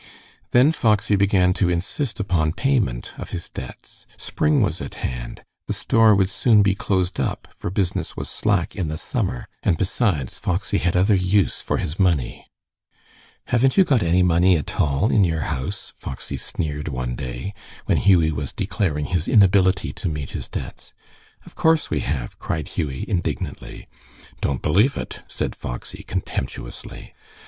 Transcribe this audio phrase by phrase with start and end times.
[0.49, 4.07] Then Foxy began to insist upon payment of his debts.
[4.17, 8.75] Spring was at hand, the store would soon be closed up, for business was slack
[8.75, 12.47] in the summer, and besides, Foxy had other use for his money.
[13.45, 17.53] "Haven't you got any money at all in your house?" Foxy sneered one day,
[17.85, 20.93] when Hughie was declaring his inability to meet his debts.
[21.45, 23.87] "Of course we have," cried Hughie, indignantly.
[24.41, 27.13] "Don't believe it," said Foxy, contemptuously.